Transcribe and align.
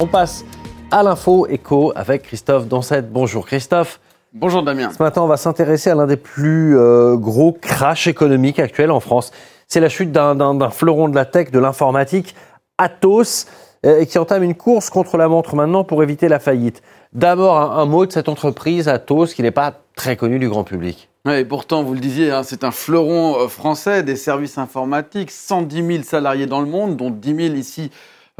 On 0.00 0.06
passe 0.06 0.44
à 0.92 1.02
l'info 1.02 1.48
écho 1.48 1.92
avec 1.96 2.22
Christophe 2.22 2.68
Dansette. 2.68 3.10
Bonjour 3.10 3.44
Christophe. 3.44 3.98
Bonjour 4.32 4.62
Damien. 4.62 4.92
Ce 4.96 5.02
matin, 5.02 5.22
on 5.22 5.26
va 5.26 5.36
s'intéresser 5.36 5.90
à 5.90 5.96
l'un 5.96 6.06
des 6.06 6.16
plus 6.16 6.78
euh, 6.78 7.16
gros 7.16 7.50
crashs 7.50 8.06
économiques 8.06 8.60
actuels 8.60 8.92
en 8.92 9.00
France. 9.00 9.32
C'est 9.66 9.80
la 9.80 9.88
chute 9.88 10.12
d'un 10.12 10.70
fleuron 10.70 11.08
de 11.08 11.16
la 11.16 11.24
tech, 11.24 11.50
de 11.50 11.58
l'informatique, 11.58 12.36
Atos, 12.78 13.48
euh, 13.84 14.04
qui 14.04 14.20
entame 14.20 14.44
une 14.44 14.54
course 14.54 14.88
contre 14.88 15.16
la 15.16 15.26
montre 15.26 15.56
maintenant 15.56 15.82
pour 15.82 16.00
éviter 16.04 16.28
la 16.28 16.38
faillite. 16.38 16.80
D'abord, 17.12 17.56
un, 17.58 17.84
mot 17.84 18.06
de 18.06 18.12
cette 18.12 18.28
entreprise, 18.28 18.86
Atos, 18.86 19.34
qui 19.34 19.42
n'est 19.42 19.50
pas 19.50 19.80
très 19.96 20.14
connue 20.14 20.38
du 20.38 20.48
grand 20.48 20.62
public. 20.62 21.08
et 21.28 21.44
pourtant, 21.44 21.82
vous 21.82 21.94
le 21.94 22.00
disiez, 22.00 22.30
hein, 22.30 22.44
c'est 22.44 22.62
un 22.62 22.70
fleuron 22.70 23.36
euh, 23.40 23.48
français 23.48 24.04
des 24.04 24.14
services 24.14 24.58
informatiques, 24.58 25.32
110 25.32 25.84
000 25.84 26.02
salariés 26.04 26.46
dans 26.46 26.60
le 26.60 26.68
monde, 26.68 26.96
dont 26.96 27.10
10 27.10 27.34
000 27.34 27.56
ici 27.56 27.90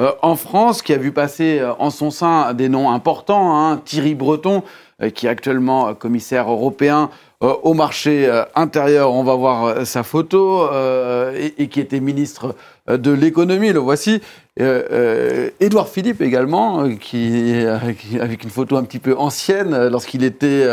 euh, 0.01 0.13
en 0.23 0.37
France, 0.37 0.83
qui 0.83 0.93
a 0.93 0.97
vu 0.97 1.11
passer 1.11 1.59
euh, 1.59 1.73
en 1.79 1.91
son 1.91 2.11
sein 2.11 2.55
des 2.55 2.69
noms 2.69 2.91
importants. 2.91 3.57
Hein, 3.57 3.81
Thierry 3.85 4.15
Breton, 4.15 4.63
euh, 5.03 5.11
qui 5.11 5.27
est 5.27 5.29
actuellement 5.29 5.95
commissaire 5.95 6.51
européen 6.51 7.11
au 7.41 7.73
marché 7.73 8.29
intérieur, 8.57 9.13
on 9.13 9.23
va 9.23 9.37
voir 9.37 9.87
sa 9.87 10.03
photo, 10.03 10.69
et, 11.37 11.69
qui 11.69 11.79
était 11.79 12.01
ministre 12.01 12.57
de 12.89 13.13
l'économie, 13.13 13.73
le 13.73 13.79
voici. 13.79 14.21
Édouard 15.61 15.89
Philippe 15.89 16.21
également, 16.21 16.89
qui, 16.97 17.65
avec 18.21 18.43
une 18.43 18.51
photo 18.51 18.77
un 18.77 18.83
petit 18.83 18.99
peu 18.99 19.17
ancienne, 19.17 19.87
lorsqu'il 19.87 20.25
était 20.25 20.67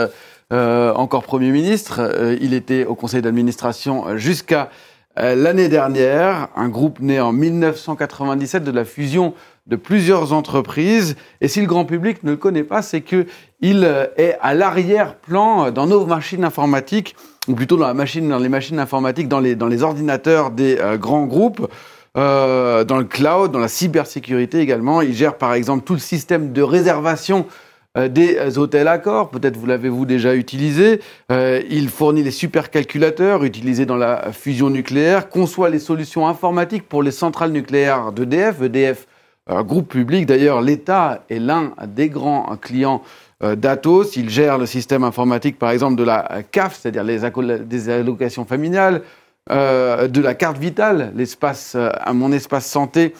encore 0.50 1.22
Premier 1.22 1.52
ministre, 1.52 2.02
il 2.42 2.56
était 2.56 2.84
au 2.86 2.96
conseil 2.96 3.22
d'administration 3.22 4.18
jusqu'à 4.18 4.72
l'année 5.18 5.70
dernière, 5.70 6.50
un 6.56 6.68
groupe 6.68 7.00
né 7.00 7.20
en 7.20 7.32
1997 7.32 8.64
de 8.64 8.72
la 8.72 8.86
fusion 8.86 9.34
de 9.68 9.76
plusieurs 9.76 10.34
entreprises. 10.34 11.16
Et 11.42 11.48
si 11.48 11.62
le 11.62 11.68
grand 11.68 11.86
public 11.86 12.24
ne 12.24 12.32
le 12.32 12.38
connaît 12.38 12.64
pas, 12.64 12.82
c'est 12.82 13.02
qu'il 13.02 13.26
euh, 13.64 14.08
est 14.18 14.38
à 14.42 14.54
l'arrière-plan 14.54 15.72
dans 15.72 15.88
nos 15.88 16.06
machines 16.06 16.44
informatiques, 16.44 17.16
ou 17.48 17.56
plutôt 17.56 17.78
dans, 17.78 17.88
la 17.88 17.94
machine, 17.94 18.28
dans 18.30 18.40
les 18.40 18.50
machines 18.50 18.80
informatiques, 18.80 19.28
dans 19.28 19.40
les, 19.40 19.84
ordinateurs 19.84 20.52
des 20.52 20.78
euh, 20.80 20.98
grands 20.98 21.26
groupes. 21.26 21.68
dans 22.16 22.98
le 22.98 23.04
cloud, 23.04 23.52
dans 23.52 23.60
la 23.60 23.68
cybersécurité 23.68 24.60
également. 24.60 25.02
Il 25.02 25.14
gère 25.14 25.36
par 25.38 25.54
exemple 25.54 25.84
tout 25.84 25.94
le 25.94 26.00
système 26.00 26.54
de 26.54 26.62
réservation 26.62 27.40
euh, 27.40 27.50
des 27.96 28.58
hôtels 28.58 28.88
accords, 28.88 29.30
peut-être 29.30 29.56
vous 29.58 29.66
l'avez-vous 29.66 30.06
déjà 30.06 30.36
utilisé. 30.36 31.00
Euh, 31.32 31.62
il 31.70 31.90
fournit 31.90 32.24
les 32.24 32.32
supercalculateurs 32.32 33.44
utilisés 33.44 33.86
dans 33.86 33.96
la 33.96 34.32
fusion 34.32 34.70
nucléaire, 34.70 35.30
conçoit 35.30 35.70
les 35.70 35.80
solutions 35.80 36.28
informatiques 36.28 36.88
pour 36.90 37.04
les 37.04 37.12
centrales 37.12 37.52
nucléaires 37.52 38.12
d'EDF. 38.12 38.62
EDF, 38.62 39.08
euh, 39.50 39.64
groupe 39.64 39.88
public, 39.88 40.26
d'ailleurs, 40.26 40.62
l'État 40.62 41.24
est 41.30 41.40
l'un 41.40 41.74
des 41.88 42.10
grands 42.10 42.58
clients 42.58 43.02
d'Atos. 43.42 44.16
Il 44.16 44.30
gère 44.30 44.58
le 44.58 44.66
système 44.66 45.04
informatique, 45.04 45.60
par 45.60 45.72
exemple, 45.72 45.96
de 45.98 46.04
la 46.04 46.42
CAF, 46.52 46.80
c'est-à-dire 46.80 47.04
les 47.04 47.20
des 47.60 47.90
allocations 47.90 48.46
familiales, 48.46 49.02
de 49.50 50.22
la 50.22 50.34
carte 50.34 50.58
vitale, 50.58 51.12
l'espace, 51.16 51.76
mon 52.14 52.32
espace 52.32 52.66
santé, 52.66 53.14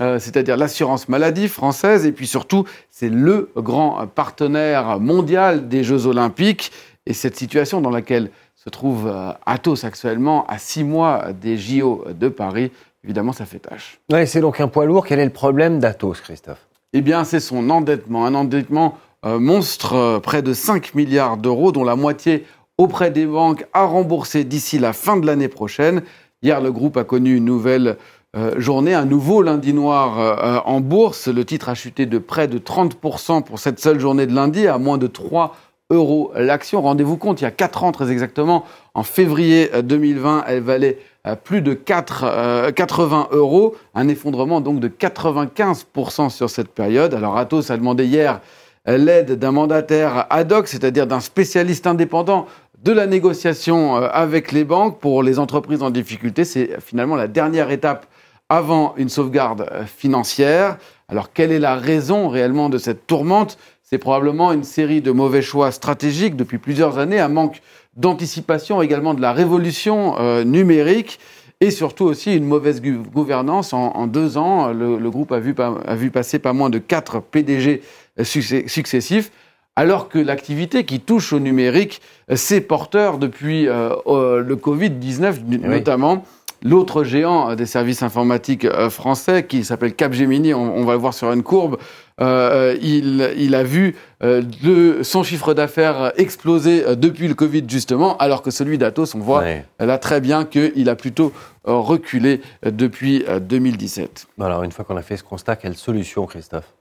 euh, 0.00 0.18
c'est-à-dire 0.18 0.56
l'assurance 0.56 1.08
maladie 1.08 1.48
française, 1.48 2.06
et 2.06 2.12
puis 2.12 2.26
surtout, 2.26 2.64
c'est 2.90 3.08
le 3.08 3.50
grand 3.56 4.06
partenaire 4.06 5.00
mondial 5.00 5.68
des 5.68 5.84
Jeux 5.84 6.06
olympiques, 6.06 6.72
et 7.06 7.12
cette 7.12 7.36
situation 7.36 7.80
dans 7.80 7.90
laquelle 7.90 8.30
se 8.54 8.68
trouve 8.68 9.06
euh, 9.06 9.32
Athos 9.46 9.84
actuellement, 9.84 10.46
à 10.46 10.58
six 10.58 10.84
mois 10.84 11.32
des 11.32 11.56
JO 11.56 12.04
de 12.12 12.28
Paris, 12.28 12.70
évidemment, 13.04 13.32
ça 13.32 13.46
fait 13.46 13.60
tâche. 13.60 13.98
Ouais, 14.12 14.26
c'est 14.26 14.40
donc 14.40 14.60
un 14.60 14.68
poids 14.68 14.84
lourd. 14.84 15.06
Quel 15.06 15.18
est 15.18 15.24
le 15.24 15.30
problème 15.30 15.78
d'Athos, 15.78 16.20
Christophe? 16.22 16.66
Eh 16.92 17.00
bien, 17.00 17.24
c'est 17.24 17.40
son 17.40 17.70
endettement, 17.70 18.26
un 18.26 18.34
endettement 18.34 18.98
euh, 19.24 19.38
monstre, 19.38 20.20
près 20.22 20.42
de 20.42 20.52
5 20.52 20.94
milliards 20.94 21.36
d'euros, 21.36 21.72
dont 21.72 21.84
la 21.84 21.96
moitié 21.96 22.44
auprès 22.78 23.10
des 23.10 23.26
banques 23.26 23.66
à 23.72 23.84
rembourser 23.84 24.44
d'ici 24.44 24.78
la 24.78 24.92
fin 24.92 25.16
de 25.16 25.26
l'année 25.26 25.48
prochaine. 25.48 26.02
Hier, 26.42 26.60
le 26.60 26.70
groupe 26.70 26.96
a 26.96 27.04
connu 27.04 27.36
une 27.36 27.44
nouvelle 27.44 27.96
euh, 28.36 28.60
journée, 28.60 28.92
un 28.92 29.06
nouveau 29.06 29.40
lundi 29.40 29.72
noir 29.72 30.20
euh, 30.20 30.60
en 30.66 30.80
bourse. 30.80 31.28
Le 31.28 31.46
titre 31.46 31.70
a 31.70 31.74
chuté 31.74 32.04
de 32.04 32.18
près 32.18 32.46
de 32.46 32.58
30% 32.58 33.42
pour 33.42 33.58
cette 33.58 33.80
seule 33.80 33.98
journée 33.98 34.26
de 34.26 34.34
lundi, 34.34 34.66
à 34.66 34.76
moins 34.76 34.98
de 34.98 35.06
3 35.06 35.56
euros 35.88 36.30
l'action. 36.34 36.82
Rendez-vous 36.82 37.16
compte, 37.16 37.40
il 37.40 37.44
y 37.44 37.46
a 37.46 37.50
4 37.50 37.84
ans 37.84 37.92
très 37.92 38.10
exactement, 38.10 38.66
en 38.92 39.02
février 39.02 39.70
2020, 39.82 40.36
euh, 40.36 40.42
elle 40.46 40.60
valait 40.60 40.98
plus 41.42 41.62
de 41.62 41.72
4, 41.74 42.70
80 42.72 43.28
euros, 43.32 43.74
un 43.94 44.08
effondrement 44.08 44.62
donc 44.62 44.80
de 44.80 44.88
95% 44.88 46.30
sur 46.30 46.48
cette 46.48 46.68
période. 46.68 47.12
Alors 47.12 47.36
Atos 47.36 47.70
a 47.70 47.76
demandé 47.76 48.06
hier 48.06 48.40
l'aide 48.86 49.38
d'un 49.38 49.52
mandataire 49.52 50.26
ad 50.30 50.50
hoc, 50.52 50.68
c'est-à-dire 50.68 51.06
d'un 51.06 51.20
spécialiste 51.20 51.86
indépendant 51.86 52.46
de 52.82 52.92
la 52.92 53.06
négociation 53.06 53.96
avec 53.96 54.52
les 54.52 54.64
banques 54.64 55.00
pour 55.00 55.22
les 55.22 55.38
entreprises 55.38 55.82
en 55.82 55.90
difficulté. 55.90 56.46
C'est 56.46 56.80
finalement 56.80 57.16
la 57.16 57.28
dernière 57.28 57.70
étape 57.70 58.06
avant 58.48 58.94
une 58.96 59.08
sauvegarde 59.08 59.66
euh, 59.70 59.84
financière. 59.84 60.78
Alors 61.08 61.32
quelle 61.32 61.52
est 61.52 61.58
la 61.58 61.76
raison 61.76 62.28
réellement 62.28 62.68
de 62.68 62.78
cette 62.78 63.06
tourmente? 63.06 63.58
C'est 63.82 63.98
probablement 63.98 64.52
une 64.52 64.64
série 64.64 65.00
de 65.00 65.10
mauvais 65.10 65.42
choix 65.42 65.70
stratégiques 65.70 66.36
depuis 66.36 66.58
plusieurs 66.58 66.98
années, 66.98 67.20
un 67.20 67.28
manque 67.28 67.62
d'anticipation 67.96 68.82
également 68.82 69.14
de 69.14 69.22
la 69.22 69.32
révolution 69.32 70.16
euh, 70.18 70.44
numérique 70.44 71.18
et 71.60 71.70
surtout 71.70 72.04
aussi 72.04 72.36
une 72.36 72.44
mauvaise 72.44 72.80
gouvernance. 72.82 73.72
En, 73.72 74.06
deux 74.06 74.36
ans, 74.36 74.68
le, 74.68 75.10
groupe 75.10 75.32
a 75.32 75.40
vu, 75.40 75.54
a 75.58 75.94
vu, 75.96 76.10
passer 76.10 76.38
pas 76.38 76.52
moins 76.52 76.70
de 76.70 76.78
quatre 76.78 77.20
PDG 77.20 77.82
euh, 78.20 78.24
successifs 78.24 79.32
alors 79.74 80.08
que 80.08 80.18
l'activité 80.18 80.84
qui 80.84 81.00
touche 81.00 81.32
au 81.32 81.38
numérique, 81.38 82.00
c'est 82.34 82.60
porteur 82.60 83.18
depuis 83.18 83.66
le 83.66 84.54
Covid-19 84.56 85.44
notamment. 85.60 86.24
L'autre 86.62 87.04
géant 87.04 87.54
des 87.54 87.66
services 87.66 88.02
informatiques 88.02 88.64
euh, 88.64 88.90
français, 88.90 89.46
qui 89.46 89.64
s'appelle 89.64 89.94
Capgemini, 89.94 90.54
on, 90.54 90.84
va 90.84 90.94
le 90.94 90.98
voir 90.98 91.14
sur 91.14 91.30
une 91.32 91.44
courbe, 91.44 91.78
euh, 92.20 92.76
il, 92.82 93.54
a 93.54 93.62
vu 93.62 93.94
euh, 94.24 95.02
son 95.04 95.22
chiffre 95.22 95.54
d'affaires 95.54 96.12
exploser 96.16 96.96
depuis 96.96 97.28
le 97.28 97.34
Covid 97.34 97.62
justement, 97.68 98.16
alors 98.16 98.42
que 98.42 98.50
celui 98.50 98.76
d'Atos, 98.76 99.14
on 99.14 99.20
voit 99.20 99.44
là 99.78 99.98
très 99.98 100.20
bien 100.20 100.44
qu'il 100.44 100.88
a 100.88 100.96
plutôt 100.96 101.32
reculé 101.64 102.40
depuis 102.64 103.24
2017. 103.40 104.26
Alors 104.40 104.64
une 104.64 104.72
fois 104.72 104.84
qu'on 104.84 104.96
a 104.96 105.02
fait 105.02 105.16
ce 105.16 105.22
constat, 105.22 105.54
quelle 105.54 105.76
solution, 105.76 106.26
Christophe? 106.26 106.74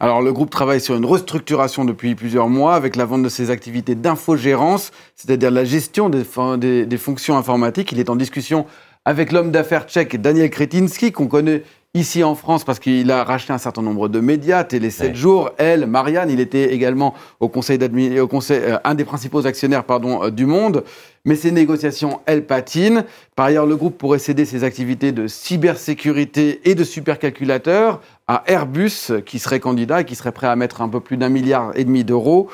Alors 0.00 0.20
le 0.20 0.32
groupe 0.32 0.50
travaille 0.50 0.80
sur 0.80 0.96
une 0.96 1.04
restructuration 1.06 1.84
depuis 1.84 2.14
plusieurs 2.14 2.48
mois 2.48 2.74
avec 2.74 2.96
la 2.96 3.04
vente 3.04 3.22
de 3.22 3.28
ses 3.28 3.50
activités 3.50 3.94
d'infogérance, 3.94 4.90
c'est-à-dire 5.14 5.50
la 5.50 5.64
gestion 5.64 6.10
des, 6.10 6.86
des, 6.86 6.98
fonctions 6.98 7.38
informatiques. 7.38 7.92
Il 7.92 8.00
est 8.00 8.10
en 8.10 8.16
discussion 8.16 8.66
avec 9.06 9.30
l'homme 9.30 9.52
d'affaires 9.52 9.84
tchèque 9.84 10.20
Daniel 10.20 10.50
Kretinsky, 10.50 11.12
qu'on 11.12 11.28
connaît 11.28 11.62
ici 11.94 12.24
en 12.24 12.34
France 12.34 12.64
parce 12.64 12.80
qu'il 12.80 13.10
a 13.12 13.22
racheté 13.22 13.52
un 13.52 13.58
certain 13.58 13.80
nombre 13.80 14.08
de 14.08 14.18
médias, 14.18 14.64
Télé 14.64 14.90
7 14.90 15.14
jours, 15.14 15.50
elle, 15.58 15.86
Marianne, 15.86 16.28
il 16.28 16.40
était 16.40 16.74
également 16.74 17.14
au 17.38 17.48
conseil 17.48 17.78
au 18.18 18.26
conseil, 18.26 18.60
euh, 18.62 18.78
un 18.82 18.96
des 18.96 19.04
principaux 19.04 19.46
actionnaires 19.46 19.84
pardon, 19.84 20.24
euh, 20.24 20.30
du 20.30 20.44
monde. 20.44 20.82
Mais 21.24 21.36
ces 21.36 21.52
négociations, 21.52 22.20
elles 22.26 22.44
patinent. 22.44 23.04
Par 23.36 23.46
ailleurs, 23.46 23.66
le 23.66 23.76
groupe 23.76 23.96
pourrait 23.96 24.18
céder 24.18 24.44
ses 24.44 24.64
activités 24.64 25.12
de 25.12 25.28
cybersécurité 25.28 26.68
et 26.68 26.74
de 26.74 26.82
supercalculateur 26.82 28.00
à 28.26 28.42
Airbus, 28.46 29.12
qui 29.24 29.38
serait 29.38 29.60
candidat 29.60 30.00
et 30.00 30.04
qui 30.04 30.16
serait 30.16 30.32
prêt 30.32 30.48
à 30.48 30.56
mettre 30.56 30.82
un 30.82 30.88
peu 30.88 30.98
plus 30.98 31.16
d'un 31.16 31.28
milliard 31.28 31.70
et 31.76 31.84
demi 31.84 32.02
d'euros. 32.02 32.48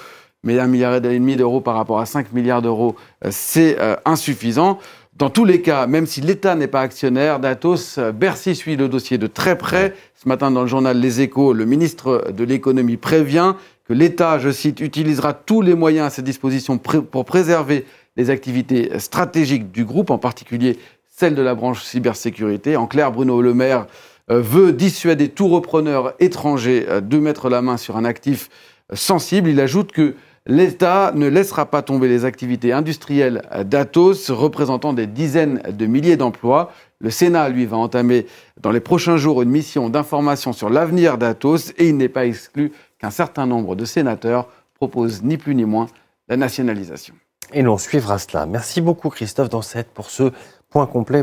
Mais 0.44 0.58
un 0.58 0.66
milliard 0.66 0.96
et 0.96 1.00
demi 1.00 1.36
d'euros 1.36 1.60
par 1.60 1.76
rapport 1.76 2.00
à 2.00 2.06
5 2.06 2.32
milliards 2.32 2.62
d'euros, 2.62 2.96
euh, 3.24 3.28
c'est 3.30 3.78
insuffisant. 4.04 4.78
Dans 5.16 5.28
tous 5.28 5.44
les 5.44 5.60
cas, 5.60 5.86
même 5.86 6.06
si 6.06 6.20
l'État 6.22 6.54
n'est 6.54 6.68
pas 6.68 6.80
actionnaire 6.80 7.38
d'Atos, 7.38 7.98
Bercy 8.14 8.56
suit 8.56 8.76
le 8.76 8.88
dossier 8.88 9.18
de 9.18 9.26
très 9.26 9.58
près. 9.58 9.94
Ce 10.14 10.26
matin, 10.26 10.50
dans 10.50 10.62
le 10.62 10.66
journal 10.66 10.98
Les 10.98 11.20
Échos, 11.20 11.52
le 11.52 11.66
ministre 11.66 12.32
de 12.34 12.44
l'économie 12.44 12.96
prévient 12.96 13.54
que 13.86 13.92
l'État, 13.92 14.38
je 14.38 14.50
cite, 14.50 14.80
utilisera 14.80 15.34
tous 15.34 15.60
les 15.60 15.74
moyens 15.74 16.06
à 16.06 16.10
sa 16.10 16.22
disposition 16.22 16.78
pour 16.78 17.24
préserver 17.26 17.84
les 18.16 18.30
activités 18.30 18.98
stratégiques 18.98 19.70
du 19.70 19.84
groupe, 19.84 20.10
en 20.10 20.18
particulier 20.18 20.78
celles 21.10 21.34
de 21.34 21.42
la 21.42 21.54
branche 21.54 21.82
cybersécurité. 21.82 22.76
En 22.76 22.86
clair, 22.86 23.12
Bruno 23.12 23.42
Le 23.42 23.52
Maire 23.52 23.86
euh, 24.30 24.40
veut 24.40 24.72
dissuader 24.72 25.28
tout 25.28 25.48
repreneur 25.48 26.14
étranger 26.20 26.86
euh, 26.88 27.00
de 27.00 27.18
mettre 27.18 27.50
la 27.50 27.60
main 27.60 27.76
sur 27.76 27.96
un 27.96 28.04
actif 28.04 28.48
sensible. 28.94 29.50
Il 29.50 29.60
ajoute 29.60 29.92
que 29.92 30.14
L'État 30.46 31.12
ne 31.14 31.28
laissera 31.28 31.66
pas 31.66 31.82
tomber 31.82 32.08
les 32.08 32.24
activités 32.24 32.72
industrielles 32.72 33.42
d'Atos, 33.64 34.28
représentant 34.30 34.92
des 34.92 35.06
dizaines 35.06 35.62
de 35.70 35.86
milliers 35.86 36.16
d'emplois. 36.16 36.72
Le 36.98 37.10
Sénat, 37.10 37.48
lui, 37.48 37.64
va 37.64 37.76
entamer 37.76 38.26
dans 38.60 38.72
les 38.72 38.80
prochains 38.80 39.16
jours 39.16 39.42
une 39.42 39.50
mission 39.50 39.88
d'information 39.88 40.52
sur 40.52 40.68
l'avenir 40.68 41.16
d'Atos 41.16 41.70
et 41.78 41.88
il 41.88 41.96
n'est 41.96 42.08
pas 42.08 42.26
exclu 42.26 42.72
qu'un 42.98 43.10
certain 43.10 43.46
nombre 43.46 43.76
de 43.76 43.84
sénateurs 43.84 44.48
proposent 44.74 45.22
ni 45.22 45.36
plus 45.36 45.54
ni 45.54 45.64
moins 45.64 45.86
la 46.28 46.36
nationalisation. 46.36 47.14
Et 47.52 47.62
l'on 47.62 47.78
suivra 47.78 48.18
cela. 48.18 48.44
Merci 48.44 48.80
beaucoup 48.80 49.10
Christophe 49.10 49.48
Dansette 49.48 49.90
pour 49.94 50.10
ce 50.10 50.32
point 50.70 50.86
complet. 50.86 51.22